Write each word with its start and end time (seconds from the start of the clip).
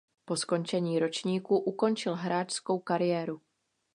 Po 0.25 0.35
skončení 0.35 0.99
ročníků 0.99 1.59
ukončil 1.59 2.15
hráčskou 2.15 2.79
kariéru. 2.79 3.41